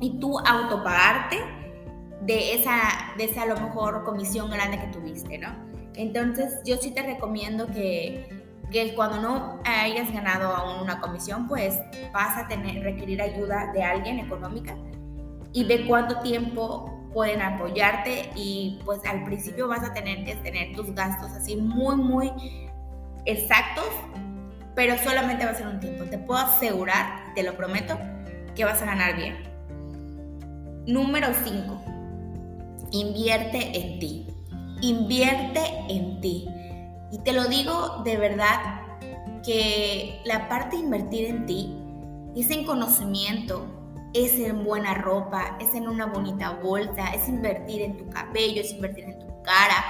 y 0.02 0.20
tú 0.20 0.40
autopagarte 0.40 1.38
de 2.22 2.54
esa, 2.54 2.74
de 3.18 3.26
esa 3.26 3.44
a 3.44 3.46
lo 3.46 3.56
mejor 3.58 4.04
comisión 4.04 4.50
grande 4.50 4.80
que 4.80 4.88
tuviste, 4.88 5.38
¿no? 5.38 5.50
Entonces 5.96 6.60
yo 6.66 6.78
sí 6.78 6.92
te 6.92 7.02
recomiendo 7.02 7.68
que, 7.68 8.44
que 8.72 8.94
cuando 8.96 9.22
no 9.22 9.60
hayas 9.66 10.12
ganado 10.12 10.56
aún 10.56 10.82
una 10.82 11.02
comisión, 11.02 11.48
pues 11.48 11.80
vas 12.14 12.38
a 12.38 12.48
tener, 12.48 12.84
requerir 12.84 13.22
ayuda 13.22 13.72
de 13.74 13.84
alguien 13.84 14.20
económica 14.20 14.76
y 15.52 15.66
ve 15.66 15.86
cuánto 15.88 16.20
tiempo 16.20 16.99
pueden 17.14 17.42
apoyarte 17.42 18.30
y 18.36 18.80
pues 18.86 19.00
al 19.06 19.24
principio 19.24 19.68
vas 19.68 19.84
a 19.84 19.94
tener 19.94 20.24
que 20.26 20.36
tener 20.36 20.76
tus 20.76 20.94
gastos 20.94 21.32
así 21.32 21.56
muy, 21.56 21.96
muy 21.96 22.32
exactos, 23.26 23.90
pero 24.76 24.98
solamente 24.98 25.46
va 25.46 25.52
a 25.52 25.56
ser 25.56 25.68
un 25.68 25.80
tiempo. 25.80 26.06
Te 26.06 26.18
puedo 26.18 26.40
asegurar, 26.40 27.34
te 27.36 27.44
lo 27.44 27.56
prometo, 27.56 27.98
que 28.56 28.66
vas 28.66 28.82
a 28.82 28.86
ganar 28.86 29.16
bien. 29.16 29.38
Número 30.86 31.28
5 31.44 31.90
Invierte 32.92 33.80
en 33.80 34.00
ti. 34.00 34.28
Invierte 34.82 35.60
en 35.90 36.20
ti. 36.22 36.48
Y 37.12 37.20
te 37.20 37.34
lo 37.34 37.46
digo 37.48 38.02
de 38.04 38.18
verdad 38.18 38.82
que 39.46 40.22
la 40.26 40.48
parte 40.50 40.76
de 40.76 40.84
invertir 40.84 41.26
en 41.26 41.46
ti 41.46 41.76
es 42.36 42.50
en 42.52 42.66
conocimiento, 42.66 43.66
es 44.14 44.34
en 44.40 44.64
buena 44.64 44.96
ropa, 44.96 45.58
es 45.60 45.74
en 45.76 45.88
una 45.88 46.08
bonita 46.08 46.60
bolsa, 46.64 47.08
es 47.14 47.28
invertir 47.28 47.82
en 47.82 47.98
tu 47.98 48.10
cabello, 48.10 48.62
es 48.62 48.72
invertir 48.72 49.06
en 49.06 49.20
tu 49.20 49.28
cara. 49.44 49.86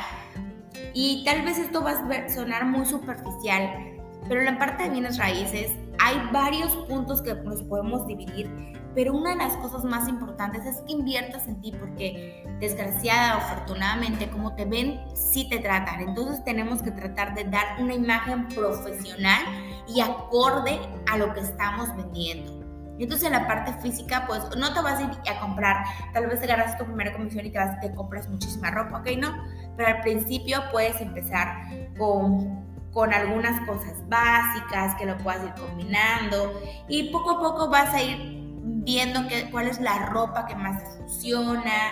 Y 0.93 1.23
tal 1.25 1.43
vez 1.43 1.57
esto 1.57 1.83
va 1.83 1.91
a 1.91 2.29
sonar 2.29 2.65
muy 2.65 2.85
superficial, 2.85 3.95
Pero 4.27 4.41
en 4.41 4.45
la 4.45 4.59
parte 4.59 4.83
de 4.83 4.89
bienes 4.89 5.17
raíces 5.17 5.71
hay 5.97 6.15
varios 6.31 6.75
puntos 6.87 7.21
que 7.21 7.33
nos 7.33 7.63
podemos 7.63 8.05
dividir, 8.05 8.49
pero 8.93 9.13
una 9.13 9.31
de 9.31 9.37
las 9.37 9.55
cosas 9.57 9.83
más 9.83 10.07
importantes 10.07 10.65
es 10.65 10.81
que 10.81 10.93
inviertas 10.93 11.47
en 11.47 11.61
ti 11.61 11.71
porque 11.71 12.43
desgraciada 12.59 13.37
afortunadamente 13.37 14.29
como 14.29 14.55
te 14.55 14.65
ven, 14.65 14.99
sí 15.15 15.47
te 15.47 15.59
tratan. 15.59 16.01
Entonces 16.01 16.43
tenemos 16.43 16.81
que 16.81 16.91
tratar 16.91 17.33
de 17.35 17.45
dar 17.45 17.81
una 17.81 17.93
imagen 17.93 18.47
profesional 18.49 19.43
y 19.87 20.01
acorde 20.01 20.79
a 21.11 21.17
lo 21.17 21.33
que 21.33 21.41
estamos 21.41 21.95
vendiendo. 21.95 22.58
Entonces 23.03 23.27
en 23.27 23.33
la 23.33 23.47
parte 23.47 23.73
física, 23.81 24.25
pues 24.27 24.41
no 24.57 24.73
te 24.73 24.81
vas 24.81 24.99
a 24.99 25.03
ir 25.03 25.09
a 25.29 25.39
comprar, 25.39 25.83
tal 26.13 26.27
vez 26.27 26.41
te 26.41 26.47
ganas 26.47 26.77
tu 26.77 26.85
primera 26.85 27.13
comisión 27.13 27.45
y 27.45 27.51
te 27.51 27.93
compras 27.95 28.27
muchísima 28.29 28.71
ropa, 28.71 28.99
¿ok? 28.99 29.07
No, 29.17 29.35
pero 29.77 29.89
al 29.89 30.01
principio 30.01 30.61
puedes 30.71 30.99
empezar 30.99 31.55
con, 31.97 32.65
con 32.91 33.13
algunas 33.13 33.65
cosas 33.67 34.07
básicas 34.09 34.95
que 34.95 35.05
lo 35.05 35.17
puedas 35.17 35.43
ir 35.45 35.53
combinando 35.53 36.61
y 36.87 37.11
poco 37.11 37.31
a 37.31 37.39
poco 37.39 37.69
vas 37.69 37.93
a 37.93 38.01
ir 38.01 38.39
viendo 38.61 39.27
que, 39.27 39.49
cuál 39.51 39.67
es 39.67 39.79
la 39.79 40.07
ropa 40.07 40.45
que 40.45 40.55
más 40.55 40.83
te 40.83 40.89
funciona. 40.97 41.91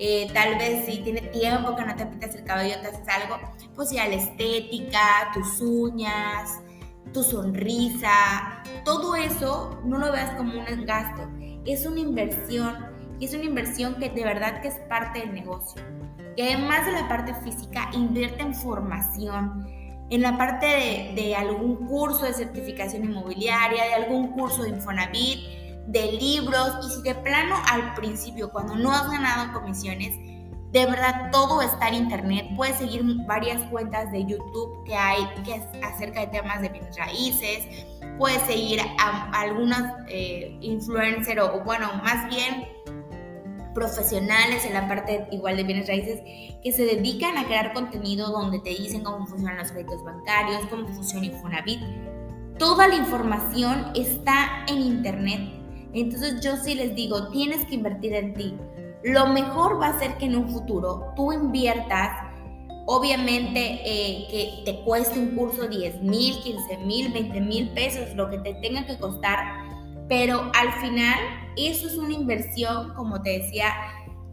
Eh, 0.00 0.30
tal 0.32 0.56
vez 0.58 0.86
si 0.86 0.98
tiene 0.98 1.22
tiempo 1.22 1.74
que 1.74 1.84
no 1.84 1.96
te 1.96 2.06
pintas 2.06 2.34
el 2.36 2.44
cabello, 2.44 2.80
te 2.80 2.86
haces 2.86 3.08
algo, 3.08 3.36
pues 3.74 3.90
ya 3.90 4.06
la 4.06 4.14
estética, 4.14 5.30
tus 5.34 5.60
uñas, 5.60 6.60
tu 7.12 7.22
sonrisa, 7.22 8.62
todo 8.84 9.14
eso 9.16 9.80
no 9.84 9.98
lo 9.98 10.12
veas 10.12 10.30
como 10.36 10.52
un 10.52 10.84
gasto, 10.84 11.28
es 11.64 11.86
una 11.86 12.00
inversión 12.00 12.76
y 13.18 13.26
es 13.26 13.34
una 13.34 13.44
inversión 13.44 13.96
que 13.96 14.10
de 14.10 14.24
verdad 14.24 14.60
que 14.60 14.68
es 14.68 14.74
parte 14.88 15.20
del 15.20 15.34
negocio. 15.34 15.82
Y 16.36 16.42
además 16.42 16.86
de 16.86 16.92
la 16.92 17.08
parte 17.08 17.34
física, 17.34 17.90
invierte 17.92 18.42
en 18.42 18.54
formación, 18.54 19.66
en 20.10 20.22
la 20.22 20.38
parte 20.38 20.66
de, 20.66 21.12
de 21.20 21.34
algún 21.34 21.86
curso 21.86 22.24
de 22.24 22.32
certificación 22.32 23.04
inmobiliaria, 23.04 23.84
de 23.84 23.94
algún 23.94 24.28
curso 24.28 24.62
de 24.62 24.70
Infonavit, 24.70 25.40
de 25.88 26.12
libros 26.12 26.86
y 26.86 26.90
si 26.94 27.02
de 27.02 27.14
plano 27.14 27.56
al 27.70 27.94
principio, 27.94 28.50
cuando 28.50 28.76
no 28.76 28.92
has 28.92 29.10
ganado 29.10 29.52
comisiones, 29.52 30.14
de 30.72 30.84
verdad, 30.84 31.30
todo 31.32 31.62
está 31.62 31.88
en 31.88 31.94
internet. 31.94 32.46
Puedes 32.54 32.76
seguir 32.76 33.02
varias 33.26 33.62
cuentas 33.70 34.12
de 34.12 34.26
YouTube 34.26 34.84
que 34.84 34.94
hay 34.94 35.22
que 35.42 35.54
acerca 35.82 36.20
de 36.20 36.26
temas 36.26 36.60
de 36.60 36.68
bienes 36.68 36.94
raíces. 36.96 37.86
Puedes 38.18 38.42
seguir 38.42 38.80
a, 38.98 39.30
algunos 39.30 39.80
eh, 40.08 40.58
influencers 40.60 41.40
o, 41.40 41.64
bueno, 41.64 41.88
más 42.04 42.28
bien 42.28 42.68
profesionales 43.74 44.64
en 44.66 44.74
la 44.74 44.88
parte 44.88 45.26
igual 45.30 45.56
de 45.56 45.62
bienes 45.62 45.86
raíces 45.86 46.20
que 46.62 46.72
se 46.72 46.84
dedican 46.84 47.38
a 47.38 47.44
crear 47.44 47.72
contenido 47.72 48.30
donde 48.30 48.58
te 48.58 48.70
dicen 48.70 49.02
cómo 49.04 49.26
funcionan 49.26 49.58
los 49.58 49.70
créditos 49.70 50.04
bancarios, 50.04 50.66
cómo 50.68 50.86
funciona 50.88 51.26
Infonavit. 51.26 51.80
Toda 52.58 52.88
la 52.88 52.96
información 52.96 53.92
está 53.94 54.64
en 54.66 54.80
internet. 54.82 55.40
Entonces 55.94 56.42
yo 56.42 56.56
sí 56.56 56.74
les 56.74 56.94
digo, 56.94 57.28
tienes 57.28 57.64
que 57.66 57.76
invertir 57.76 58.12
en 58.12 58.34
ti 58.34 58.54
lo 59.04 59.26
mejor 59.28 59.80
va 59.80 59.88
a 59.88 59.98
ser 59.98 60.16
que 60.18 60.26
en 60.26 60.36
un 60.36 60.48
futuro 60.48 61.12
tú 61.14 61.32
inviertas, 61.32 62.10
obviamente 62.86 63.80
eh, 63.84 64.26
que 64.30 64.62
te 64.64 64.80
cueste 64.84 65.18
un 65.18 65.36
curso 65.36 65.68
10 65.68 66.02
mil, 66.02 66.38
15 66.42 66.78
mil, 66.78 67.12
20 67.12 67.40
mil 67.40 67.68
pesos, 67.70 68.14
lo 68.14 68.28
que 68.30 68.38
te 68.38 68.54
tenga 68.54 68.86
que 68.86 68.98
costar, 68.98 69.38
pero 70.08 70.50
al 70.54 70.72
final 70.80 71.18
eso 71.56 71.86
es 71.86 71.96
una 71.96 72.14
inversión, 72.14 72.94
como 72.94 73.22
te 73.22 73.40
decía, 73.40 73.68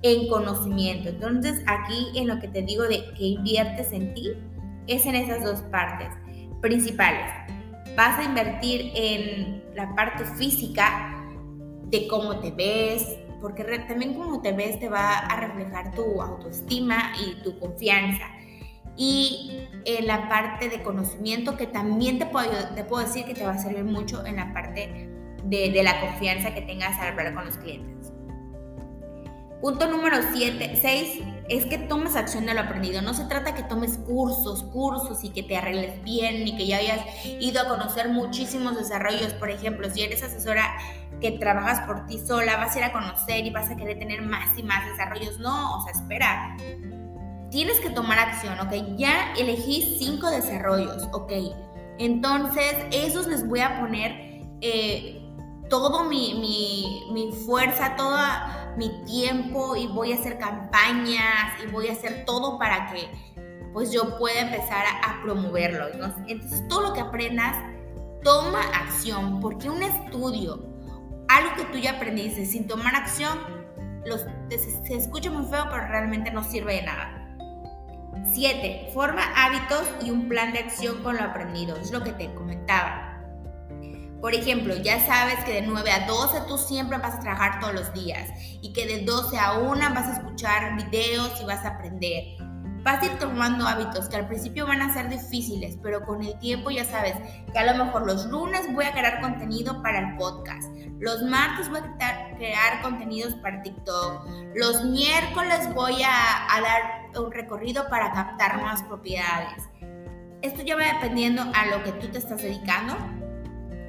en 0.02 0.28
conocimiento. 0.28 1.10
Entonces 1.10 1.64
aquí 1.68 2.08
en 2.16 2.28
lo 2.28 2.40
que 2.40 2.48
te 2.48 2.62
digo 2.62 2.84
de 2.84 3.14
que 3.14 3.24
inviertes 3.24 3.92
en 3.92 4.14
ti 4.14 4.32
es 4.88 5.06
en 5.06 5.16
esas 5.16 5.44
dos 5.44 5.62
partes 5.72 6.10
principales. 6.62 7.26
Vas 7.96 8.20
a 8.20 8.24
invertir 8.24 8.92
en 8.96 9.64
la 9.76 9.94
parte 9.96 10.26
física 10.38 11.12
de 11.88 12.08
cómo 12.08 12.40
te 12.40 12.52
ves, 12.52 13.18
porque 13.46 13.64
también 13.88 14.16
como 14.16 14.42
te 14.42 14.54
ves 14.54 14.80
te 14.80 14.90
va 14.90 15.20
a 15.20 15.40
reflejar 15.40 15.92
tu 15.92 16.20
autoestima 16.20 17.14
y 17.24 17.44
tu 17.44 17.60
confianza. 17.60 18.25
Y 18.98 19.68
en 19.86 20.08
la 20.08 20.28
parte 20.28 20.68
de 20.68 20.82
conocimiento 20.82 21.56
que 21.56 21.68
también 21.68 22.18
te 22.18 22.25
puedo, 22.25 22.50
te 22.74 22.84
puedo 22.84 23.06
decir 23.06 23.24
que 23.24 23.36
te 23.36 23.46
va 23.46 23.52
a 23.52 23.58
servir 23.60 23.84
mucho 23.84 24.25
en 24.25 24.38
la 24.38 24.52
parte 24.52 25.12
de 25.44 25.84
la 25.84 26.02
confianza 26.02 26.56
que 26.56 26.62
tengas 26.62 27.00
al 27.00 27.10
hablar 27.10 27.36
con 27.36 27.46
los 27.46 27.58
clientes. 27.58 27.95
Punto 29.66 29.88
número 29.88 30.18
7, 30.32 30.78
6 30.80 31.22
es 31.50 31.66
que 31.66 31.80
tomes 31.80 32.16
acción 32.16 32.46
de 32.46 32.54
lo 32.54 32.62
aprendido. 32.62 33.02
No 33.02 33.16
se 33.16 33.26
trata 33.26 33.56
que 33.56 33.64
tomes 33.64 33.98
cursos, 33.98 34.62
cursos 34.62 35.24
y 35.24 35.30
que 35.30 35.42
te 35.42 35.58
arregles 35.58 36.04
bien 36.04 36.48
y 36.48 36.56
que 36.56 36.68
ya 36.68 36.78
hayas 36.78 37.00
ido 37.26 37.60
a 37.60 37.68
conocer 37.68 38.10
muchísimos 38.10 38.78
desarrollos. 38.78 39.34
Por 39.34 39.50
ejemplo, 39.50 39.90
si 39.90 40.04
eres 40.04 40.22
asesora 40.22 40.78
que 41.20 41.32
trabajas 41.32 41.80
por 41.88 42.06
ti 42.06 42.20
sola, 42.20 42.58
vas 42.58 42.76
a 42.76 42.78
ir 42.78 42.84
a 42.84 42.92
conocer 42.92 43.44
y 43.44 43.50
vas 43.50 43.72
a 43.72 43.76
querer 43.76 43.98
tener 43.98 44.22
más 44.22 44.56
y 44.56 44.62
más 44.62 44.86
desarrollos. 44.86 45.40
No, 45.40 45.78
o 45.78 45.82
sea, 45.82 45.94
espera. 45.94 46.56
Tienes 47.50 47.80
que 47.80 47.90
tomar 47.90 48.20
acción, 48.20 48.60
¿ok? 48.60 48.98
Ya 48.98 49.34
elegí 49.34 49.98
cinco 49.98 50.30
desarrollos, 50.30 51.10
¿ok? 51.12 51.32
Entonces, 51.98 52.76
esos 52.92 53.26
les 53.26 53.48
voy 53.48 53.62
a 53.62 53.80
poner 53.80 54.44
eh, 54.62 55.25
todo 55.70 56.04
mi, 56.06 57.06
mi, 57.12 57.32
fuerza, 57.46 57.96
toda 57.96 58.74
mi 58.78 59.04
tiempo 59.06 59.76
y 59.76 59.88
voy 59.88 60.12
a 60.12 60.16
hacer 60.16 60.38
campañas 60.38 61.54
y 61.64 61.72
voy 61.72 61.88
a 61.88 61.94
hacer 61.94 62.26
todo 62.26 62.58
para 62.58 62.92
que 62.92 63.10
pues 63.74 63.92
yo 63.92 64.18
pueda 64.18 64.42
empezar 64.42 64.86
a, 65.04 65.22
promoverlo. 65.22 65.88
Entonces 66.28 66.68
todo 66.68 66.82
lo 66.82 66.94
que 66.94 67.02
aprendas, 67.02 67.58
toma 68.24 68.62
acción, 68.62 69.40
porque 69.40 69.70
un 69.70 69.82
estudio, 69.82 70.64
algo 71.28 71.56
que 71.56 71.66
tú 71.66 71.78
ya 71.78 71.94
aprendiste 71.94 72.46
sin 72.46 72.68
tomar 72.68 72.96
acción, 72.96 73.38
los, 74.06 74.22
se, 74.50 74.86
se 74.86 74.96
escucha 74.96 75.32
muy 75.32 75.46
feo, 75.46 75.66
pero 75.70 75.88
realmente 75.88 76.32
no 76.32 76.44
sirve 76.44 76.76
de 76.76 76.84
nada. 76.84 77.26
7. 78.34 78.92
Forma 78.94 79.22
hábitos 79.36 79.84
y 80.04 80.12
un 80.12 80.28
plan 80.28 80.54
de 80.54 80.60
acción 80.60 81.04
con 81.04 81.16
lo 81.16 81.24
aprendido. 81.24 81.76
Es 81.78 81.92
lo 81.92 82.04
que 82.04 82.12
te 82.14 82.34
comentaba. 82.34 83.05
Por 84.22 84.34
ejemplo, 84.34 84.76
ya 84.76 85.06
sabes 85.06 85.44
que 85.46 85.54
de 85.54 85.62
9 85.62 85.92
a 85.92 86.08
12 86.08 86.42
tú 86.48 86.58
siempre 86.58 86.98
vas 86.98 87.16
a 87.16 87.20
trabajar 87.20 87.60
todos 87.60 87.74
los 87.74 87.94
días 87.94 88.30
y 88.62 88.74
que 88.74 88.86
de 88.88 89.06
12 89.06 89.38
a 89.38 89.60
1 89.60 89.80
vas 89.94 90.08
a 90.08 90.14
escuchar 90.14 90.76
videos 90.78 91.40
y 91.42 91.46
vas 91.46 91.64
a 91.64 91.70
aprender. 91.70 92.24
Vas 92.84 93.02
a 93.02 93.06
ir 93.06 93.18
tomando 93.18 93.68
hábitos 93.68 94.08
que 94.10 94.16
al 94.16 94.28
principio 94.28 94.68
van 94.68 94.82
a 94.82 94.94
ser 94.94 95.10
difíciles, 95.10 95.78
pero 95.82 96.06
con 96.06 96.24
el 96.24 96.38
tiempo 96.38 96.70
ya 96.70 96.86
sabes 96.86 97.16
que 97.52 97.58
a 97.58 97.74
lo 97.74 97.84
mejor 97.84 98.06
los 98.06 98.28
lunes 98.28 98.62
voy 98.74 98.86
a 98.86 98.92
crear 98.92 99.22
contenido 99.22 99.82
para 99.82 100.00
el 100.00 100.18
podcast, 100.18 100.68
los 101.00 101.24
martes 101.24 101.68
voy 101.70 101.80
a 101.80 102.36
crear 102.38 102.82
contenidos 102.84 103.34
para 103.36 103.64
TikTok, 103.64 104.28
los 104.54 104.86
miércoles 104.86 105.74
voy 105.74 106.04
a, 106.04 106.62
dar 106.62 107.22
un 107.24 107.32
recorrido 107.32 107.90
para 107.90 108.12
captar 108.12 108.62
más 108.62 108.84
propiedades. 108.84 109.64
Esto 110.44 110.62
ya 110.62 110.76
va 110.76 110.84
dependiendo 110.84 111.42
a 111.42 111.66
lo 111.66 111.84
que 111.84 111.92
tú 111.94 112.08
te 112.10 112.20
estás 112.20 112.44
dedicando 112.44 112.96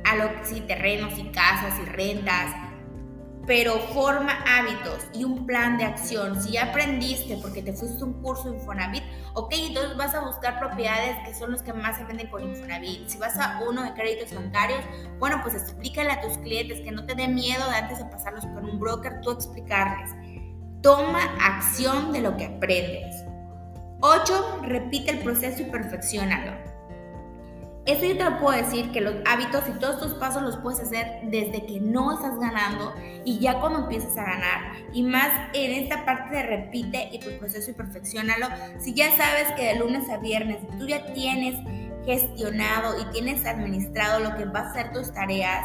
a 0.07 0.17
lo 0.17 0.31
sí, 0.45 0.61
terrenos 0.61 1.19
y 1.19 1.25
casas 1.31 1.75
y 1.83 1.85
rentas, 1.85 2.55
pero 3.47 3.79
forma 3.79 4.33
hábitos 4.47 5.07
y 5.13 5.25
un 5.25 5.47
plan 5.47 5.79
de 5.79 5.85
acción. 5.85 6.41
Si 6.43 6.53
ya 6.53 6.67
aprendiste 6.67 7.37
porque 7.43 7.63
te 7.63 7.73
fuiste 7.73 8.03
un 8.05 8.21
curso 8.23 8.53
Infonavit, 8.53 9.03
ok, 9.35 9.53
entonces 9.57 9.97
vas 9.97 10.15
a 10.15 10.21
buscar 10.21 10.59
propiedades 10.59 11.17
que 11.25 11.35
son 11.35 11.53
los 11.53 11.63
que 11.63 11.73
más 11.73 11.97
se 11.97 12.05
venden 12.05 12.29
con 12.29 12.43
Infonavit. 12.43 13.09
Si 13.09 13.19
vas 13.19 13.39
a 13.39 13.61
uno 13.69 13.83
de 13.83 13.95
créditos 13.95 14.35
bancarios, 14.35 14.81
bueno, 15.19 15.41
pues 15.43 15.55
explícale 15.55 16.11
a 16.11 16.21
tus 16.21 16.39
clientes 16.39 16.81
que 16.81 16.91
no 16.91 17.05
te 17.05 17.15
dé 17.15 17.29
miedo 17.29 17.69
de 17.69 17.77
antes 17.77 17.99
de 17.99 18.05
pasarlos 18.07 18.47
por 18.47 18.65
un 18.65 18.79
broker, 18.79 19.21
tú 19.23 19.31
explicarles. 19.33 20.11
Toma 20.83 21.23
acción 21.41 22.13
de 22.13 22.21
lo 22.21 22.37
que 22.37 22.47
aprendes. 22.47 23.25
8. 24.01 24.61
Repite 24.63 25.11
el 25.11 25.19
proceso 25.21 25.63
y 25.63 25.65
perfeccionalo. 25.65 26.76
Esto 27.87 28.05
yo 28.05 28.19
te 28.19 28.25
lo 28.25 28.39
puedo 28.41 28.57
decir 28.61 28.91
que 28.91 29.01
los 29.01 29.15
hábitos 29.27 29.63
y 29.69 29.79
todos 29.79 29.95
estos 29.95 30.15
pasos 30.15 30.43
los 30.43 30.57
puedes 30.57 30.81
hacer 30.81 31.21
desde 31.23 31.65
que 31.67 31.79
no 31.79 32.13
estás 32.13 32.37
ganando 32.37 32.93
y 33.25 33.39
ya 33.39 33.61
cuando 33.61 33.81
empiezas 33.81 34.17
a 34.19 34.25
ganar. 34.25 34.73
Y 34.93 35.05
más 35.05 35.29
en 35.53 35.85
esta 35.85 36.05
parte 36.05 36.35
de 36.35 36.43
repite 36.43 37.09
y 37.13 37.21
tu 37.21 37.31
proceso 37.39 37.71
y 37.71 37.75
perfeccionalo. 37.75 38.49
Si 38.81 38.93
ya 38.93 39.17
sabes 39.17 39.53
que 39.57 39.67
de 39.67 39.77
lunes 39.77 40.11
a 40.11 40.17
viernes 40.19 40.59
tú 40.79 40.89
ya 40.89 41.13
tienes 41.13 41.55
gestionado 42.05 43.01
y 43.01 43.05
tienes 43.13 43.47
administrado 43.47 44.19
lo 44.19 44.37
que 44.37 44.47
va 44.47 44.61
a 44.61 44.73
ser 44.73 44.93
tus 44.93 45.13
tareas, 45.13 45.65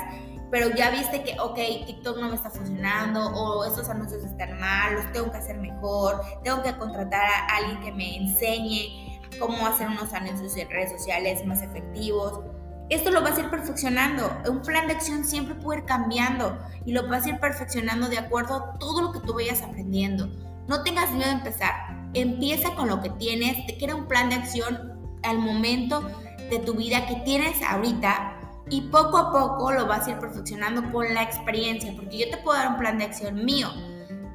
pero 0.51 0.69
ya 0.75 0.91
viste 0.91 1.23
que, 1.23 1.39
ok, 1.39 1.55
TikTok 1.87 2.19
no 2.19 2.29
me 2.29 2.35
está 2.35 2.51
funcionando 2.51 3.25
o 3.33 3.65
estos 3.65 3.89
anuncios 3.89 4.23
están 4.23 4.59
mal, 4.59 4.93
los 4.93 5.11
tengo 5.11 5.31
que 5.31 5.37
hacer 5.37 5.57
mejor, 5.57 6.21
tengo 6.43 6.61
que 6.61 6.75
contratar 6.77 7.25
a 7.25 7.55
alguien 7.55 7.81
que 7.81 7.91
me 7.93 8.17
enseñe 8.17 9.10
cómo 9.39 9.65
hacer 9.65 9.87
unos 9.87 10.13
anuncios 10.13 10.55
en 10.57 10.69
redes 10.69 10.91
sociales 10.91 11.45
más 11.45 11.61
efectivos. 11.61 12.41
Esto 12.89 13.09
lo 13.09 13.21
vas 13.21 13.37
a 13.37 13.41
ir 13.41 13.49
perfeccionando. 13.49 14.29
Un 14.49 14.61
plan 14.61 14.87
de 14.87 14.93
acción 14.93 15.23
siempre 15.23 15.55
puede 15.55 15.79
ir 15.79 15.85
cambiando 15.85 16.59
y 16.85 16.91
lo 16.91 17.07
vas 17.07 17.25
a 17.25 17.29
ir 17.29 17.39
perfeccionando 17.39 18.09
de 18.09 18.17
acuerdo 18.17 18.55
a 18.55 18.79
todo 18.79 19.01
lo 19.01 19.11
que 19.13 19.19
tú 19.21 19.33
vayas 19.33 19.61
aprendiendo. 19.61 20.27
No 20.67 20.83
tengas 20.83 21.11
miedo 21.11 21.29
de 21.29 21.37
empezar. 21.37 21.73
Empieza 22.13 22.75
con 22.75 22.89
lo 22.89 23.01
que 23.01 23.09
tienes, 23.11 23.65
te 23.65 23.77
crea 23.77 23.95
un 23.95 24.07
plan 24.07 24.29
de 24.29 24.35
acción 24.35 24.99
al 25.23 25.39
momento 25.39 26.01
de 26.49 26.59
tu 26.59 26.73
vida 26.73 27.07
que 27.07 27.15
tienes 27.23 27.61
ahorita 27.61 28.37
y 28.69 28.81
poco 28.81 29.17
a 29.17 29.31
poco 29.31 29.71
lo 29.71 29.85
vas 29.85 30.07
a 30.07 30.11
ir 30.11 30.19
perfeccionando 30.19 30.91
con 30.91 31.13
la 31.13 31.23
experiencia, 31.23 31.93
porque 31.95 32.17
yo 32.17 32.29
te 32.29 32.37
puedo 32.37 32.57
dar 32.57 32.69
un 32.69 32.77
plan 32.77 32.97
de 32.97 33.05
acción 33.05 33.43
mío, 33.45 33.69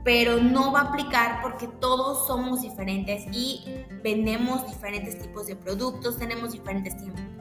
pero 0.07 0.37
no 0.41 0.71
va 0.71 0.83
a 0.83 0.85
aplicar 0.85 1.43
porque 1.43 1.67
todos 1.67 2.29
somos 2.29 2.63
diferentes 2.63 3.25
y 3.33 3.65
vendemos 4.05 4.65
diferentes 4.69 5.21
tipos 5.21 5.49
de 5.49 5.57
productos, 5.57 6.17
tenemos 6.17 6.53
diferentes 6.53 6.95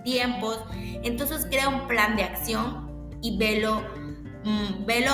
tiempos, 0.04 0.66
entonces 1.04 1.46
crea 1.46 1.70
un 1.70 1.88
plan 1.88 2.16
de 2.16 2.24
acción 2.24 2.90
y 3.22 3.38
velo, 3.38 3.84
mm, 4.46 4.84
velo 4.84 5.12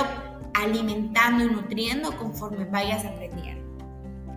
alimentando 0.54 1.44
y 1.44 1.48
nutriendo 1.48 2.16
conforme 2.16 2.64
vayas 2.64 3.04
aprendiendo. 3.04 3.62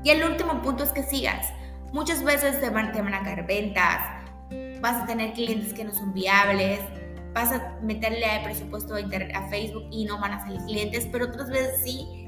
Y 0.03 0.09
el 0.09 0.21
último 0.29 0.61
punto 0.61 0.83
es 0.83 0.89
que 0.89 1.03
sigas. 1.03 1.53
Muchas 1.93 2.21
veces 2.21 2.59
te 2.59 2.69
van, 2.69 2.91
te 2.91 3.01
van 3.01 3.13
a 3.13 3.23
caer 3.23 3.47
ventas, 3.47 4.25
vas 4.81 5.03
a 5.03 5.05
tener 5.05 5.31
clientes 5.31 5.71
que 5.71 5.85
no 5.85 5.93
son 5.93 6.13
viables, 6.13 6.81
vas 7.33 7.53
a 7.53 7.77
meterle 7.81 8.25
presupuesto 8.43 8.93
a, 8.95 8.99
a 8.99 9.47
Facebook 9.47 9.87
y 9.89 10.03
no 10.03 10.19
van 10.19 10.33
a 10.33 10.41
salir 10.41 10.59
clientes, 10.65 11.07
pero 11.09 11.27
otras 11.27 11.49
veces 11.49 11.81
sí. 11.81 12.24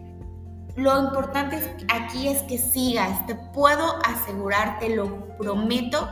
Lo 0.78 1.04
importante 1.04 1.60
aquí 1.90 2.28
es 2.28 2.44
que 2.44 2.60
sigas. 2.60 3.26
Te 3.26 3.34
puedo 3.34 3.98
asegurar, 4.06 4.78
te 4.78 4.96
lo 4.96 5.28
prometo, 5.38 6.08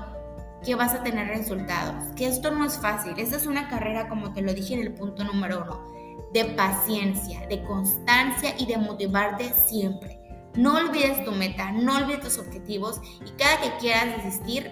que 0.66 0.74
vas 0.74 0.96
a 0.96 1.04
tener 1.04 1.28
resultados. 1.28 2.04
Que 2.16 2.26
esto 2.26 2.50
no 2.50 2.66
es 2.66 2.80
fácil. 2.80 3.14
Esta 3.18 3.38
es 3.38 3.46
una 3.46 3.70
carrera, 3.70 4.10
como 4.10 4.34
te 4.34 4.42
lo 4.42 4.54
dije 4.56 4.74
en 4.74 4.82
el 4.82 4.94
punto 4.96 5.24
número 5.24 5.62
uno, 5.64 6.28
de 6.34 6.46
paciencia, 6.46 7.46
de 7.48 7.64
constancia 7.64 8.56
y 8.58 8.66
de 8.66 8.78
motivarte 8.78 9.54
siempre. 9.54 10.20
No 10.56 10.78
olvides 10.78 11.24
tu 11.24 11.32
meta, 11.32 11.72
no 11.72 11.98
olvides 11.98 12.22
tus 12.22 12.40
objetivos 12.40 13.00
y 13.24 13.30
cada 13.38 13.62
que 13.62 13.78
quieras 13.78 14.24
desistir, 14.24 14.72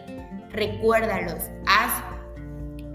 recuérdalos. 0.50 1.44
Haz 1.68 1.92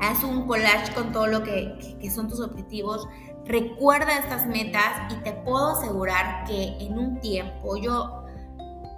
haz 0.01 0.23
un 0.23 0.47
collage 0.47 0.93
con 0.95 1.13
todo 1.13 1.27
lo 1.27 1.43
que, 1.43 1.99
son 2.11 2.29
tus 2.29 2.41
objetivos, 2.41 3.09
recuerda 3.49 4.19
estas 4.19 4.47
metas 4.47 5.13
y 5.13 5.17
te 5.25 5.33
puedo 5.33 5.71
asegurar 5.71 6.45
que 6.45 6.77
en 6.81 6.99
un 6.99 7.19
tiempo, 7.21 7.77
yo, 7.77 8.25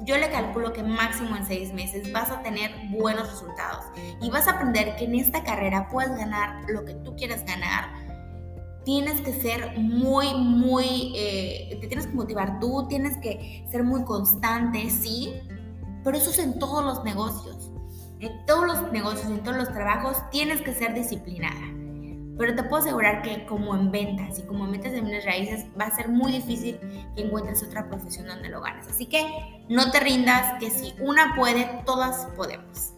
yo 0.01 0.19
le 0.19 0.29
calculo 0.31 0.73
que 0.73 0.83
máximo 0.83 1.37
en 1.37 1.47
seis 1.47 1.73
meses 1.73 2.13
vas 2.13 2.31
a 2.31 2.43
tener 2.43 2.73
buenos 2.91 3.31
resultados 3.31 3.87
y 4.21 4.29
vas 4.29 4.49
a 4.49 4.53
aprender 4.53 4.97
que 4.97 5.05
en 5.05 5.15
esta 5.15 5.45
carrera 5.45 5.89
puedes 5.89 6.17
ganar 6.17 6.65
lo 6.69 6.85
que 6.85 6.95
tú 6.95 7.15
quieras 7.17 7.45
ganar. 7.45 7.89
Tienes 8.85 9.21
que 9.21 9.33
ser 9.33 9.79
muy, 9.79 10.35
muy, 10.35 11.13
eh, 11.15 11.79
te 11.81 11.87
tienes 11.87 12.07
que 12.07 12.15
motivar 12.15 12.59
tú, 12.59 12.87
tienes 12.89 13.17
que 13.19 13.65
ser 13.71 13.85
muy 13.85 14.05
constante, 14.05 14.91
sí, 14.91 15.33
pero 16.03 16.17
eso 16.17 16.31
es 16.31 16.39
en 16.39 16.59
todos 16.59 16.85
los 16.85 17.05
negocios 17.05 17.71
en 18.21 18.45
todos 18.45 18.67
los 18.67 18.93
negocios, 18.93 19.31
en 19.31 19.43
todos 19.43 19.57
los 19.57 19.73
trabajos, 19.73 20.19
tienes 20.31 20.61
que 20.61 20.75
ser 20.75 20.95
disciplinada. 20.95 21.80
Pero 22.41 22.55
te 22.55 22.63
puedo 22.63 22.83
asegurar 22.83 23.21
que 23.21 23.45
como 23.45 23.75
en 23.75 23.91
ventas 23.91 24.39
y 24.39 24.43
como 24.45 24.65
en 24.65 24.73
ventas 24.73 24.93
raíces 25.27 25.67
va 25.79 25.85
a 25.85 25.95
ser 25.95 26.09
muy 26.09 26.33
difícil 26.33 26.81
que 27.15 27.25
encuentres 27.25 27.63
otra 27.63 27.87
profesión 27.87 28.29
donde 28.29 28.49
lo 28.49 28.63
ganes. 28.63 28.89
Así 28.89 29.05
que 29.05 29.27
no 29.69 29.91
te 29.91 30.01
rindas, 30.01 30.59
que 30.59 30.71
si 30.71 30.95
una 31.01 31.35
puede, 31.37 31.69
todas 31.85 32.29
podemos. 32.39 32.95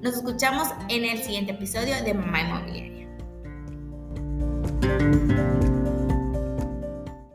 Nos 0.00 0.14
escuchamos 0.14 0.68
en 0.88 1.04
el 1.04 1.22
siguiente 1.22 1.52
episodio 1.52 2.02
de 2.02 2.14
Mamá 2.14 2.40
Inmobiliaria. 2.40 3.06